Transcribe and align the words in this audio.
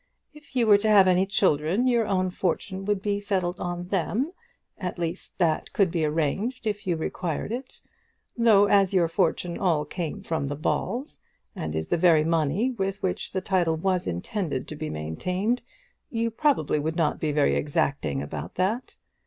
If 0.33 0.55
you 0.55 0.65
were 0.65 0.79
to 0.79 0.87
have 0.89 1.07
any 1.07 1.27
children, 1.27 1.85
your 1.85 2.07
own 2.07 2.31
fortune 2.31 2.85
would 2.85 3.03
be 3.03 3.19
settled 3.19 3.59
on 3.59 3.89
them; 3.89 4.31
at 4.79 4.97
least, 4.97 5.37
that 5.37 5.71
could 5.73 5.91
be 5.91 6.03
arranged, 6.05 6.65
if 6.65 6.87
you 6.87 6.95
required 6.95 7.51
it; 7.51 7.79
though, 8.35 8.65
as 8.65 8.95
your 8.95 9.07
fortune 9.07 9.59
all 9.59 9.85
came 9.85 10.23
from 10.23 10.45
the 10.45 10.55
Balls, 10.55 11.19
and 11.55 11.75
is 11.75 11.89
the 11.89 11.97
very 11.97 12.23
money 12.23 12.71
with 12.71 13.03
which 13.03 13.31
the 13.31 13.41
title 13.41 13.75
was 13.77 14.07
intended 14.07 14.67
to 14.69 14.75
be 14.75 14.89
maintained, 14.89 15.61
you 16.09 16.31
probably 16.31 16.79
would 16.79 16.95
not 16.95 17.19
be 17.19 17.31
very 17.31 17.55
exacting 17.55 18.23
about 18.23 18.55
that. 18.55 18.95